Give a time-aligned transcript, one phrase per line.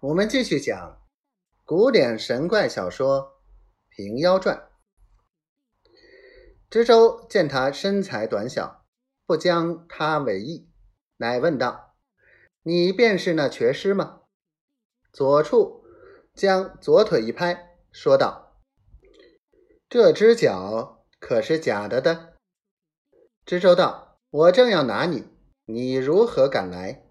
[0.00, 1.00] 我们继续讲
[1.64, 3.40] 古典神怪小说
[3.96, 4.68] 《平妖传》。
[6.68, 8.84] 知州见他身材短小，
[9.24, 10.68] 不将他为意，
[11.16, 11.94] 乃问道
[12.62, 14.20] ：“你便是那瘸师吗？”
[15.14, 15.86] 左处
[16.34, 18.60] 将左腿一拍，说道
[19.88, 22.34] ：“这只脚可是假的的？”
[23.46, 25.24] 知州道：“我正要拿你，
[25.64, 27.02] 你如何敢来？”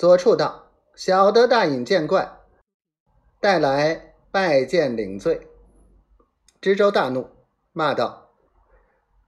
[0.00, 2.38] 左处道：“小的大隐见怪，
[3.38, 5.46] 带来拜见领罪。”
[6.58, 7.28] 知州大怒，
[7.72, 8.30] 骂道：“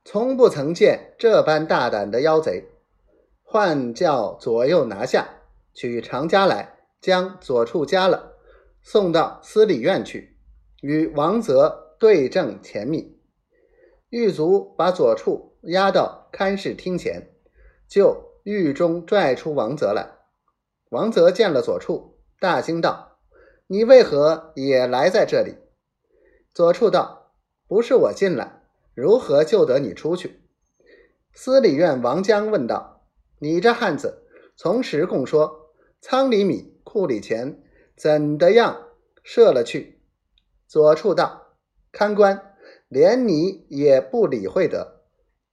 [0.03, 2.71] 从不曾见这般大胆的妖贼！
[3.43, 5.29] 唤叫左右拿下，
[5.75, 8.33] 取长家来，将左处夹了，
[8.81, 10.39] 送到司礼院去，
[10.81, 13.21] 与王泽对证前密。”
[14.09, 17.31] 狱卒把左处押到看事厅前，
[17.87, 20.22] 就狱中拽出王泽来。
[20.93, 23.17] 王泽见了左处，大惊道
[23.67, 25.57] ：“你为何也来在这里？”
[26.53, 27.33] 左处道
[27.67, 30.43] ：“不是我进来，如何救得你出去？”
[31.33, 33.07] 司礼院王江问道
[33.41, 37.63] ：“你这汉子从实供说，仓里米，库里钱，
[37.97, 38.89] 怎的样
[39.23, 40.03] 射了去？”
[40.69, 41.55] 左处道
[41.91, 42.55] ：“看官，
[42.89, 45.01] 连你也不理会得，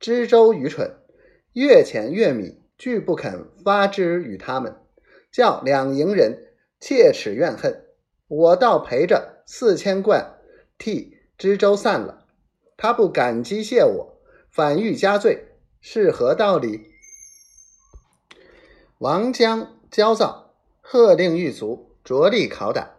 [0.02, 0.97] 知州愚蠢，
[1.53, 4.75] 越钱越米，拒不肯发之与他们。”
[5.31, 7.85] 叫两营人切齿怨恨，
[8.27, 10.39] 我倒陪着四千贯
[10.77, 12.25] 替知州散了，
[12.77, 15.47] 他不感激谢我，反欲加罪，
[15.81, 16.91] 是何道理？
[18.97, 22.97] 王江焦躁，喝令狱卒着力拷打。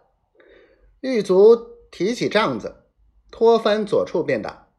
[1.01, 2.85] 狱卒提起杖子，
[3.29, 4.69] 拖翻左处便打。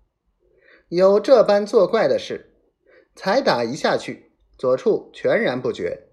[0.89, 2.55] 有这般作怪的事，
[3.15, 6.09] 才打一下去，左处全然不觉，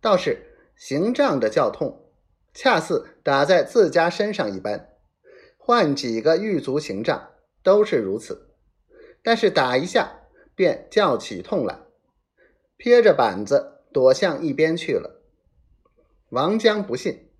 [0.00, 0.48] 倒是。
[0.84, 2.10] 行杖的叫痛，
[2.52, 4.96] 恰似打在自家身上一般。
[5.56, 8.50] 换几个狱卒行杖都是如此，
[9.22, 10.22] 但是打一下
[10.56, 11.78] 便叫起痛来，
[12.76, 15.22] 撇着板子躲向一边去了。
[16.30, 17.30] 王江不信，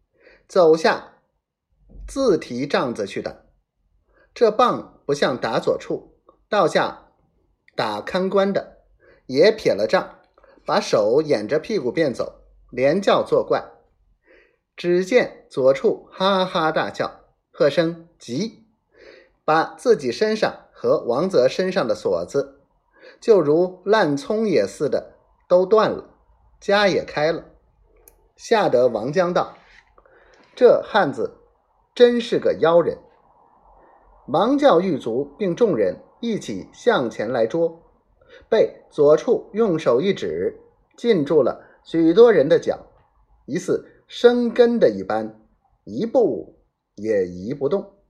[0.47, 1.15] 走下
[2.07, 3.43] 自提杖子去打。
[4.33, 6.15] 这棒不像打左处，
[6.49, 7.13] 倒像
[7.75, 8.85] 打看官的，
[9.27, 10.21] 也撇了杖，
[10.65, 12.39] 把手掩着屁股便走。
[12.73, 13.71] 连叫作怪，
[14.75, 18.65] 只见左处哈哈大笑，喝声急，
[19.45, 22.63] 把自己身上和王泽身上的锁子，
[23.21, 26.15] 就如烂葱也似的都断了，
[26.59, 27.45] 家也开了，
[28.37, 29.55] 吓得王江道
[30.57, 31.43] ：“这汉子
[31.95, 32.97] 真是个妖人。”
[34.27, 37.83] 忙叫狱卒并众人一起向前来捉，
[38.49, 40.59] 被左处用手一指，
[40.97, 41.69] 禁住了。
[41.85, 42.87] 许多人的脚
[43.47, 45.41] 疑似生根的一般，
[45.85, 46.59] 一步
[46.95, 48.02] 也移不动。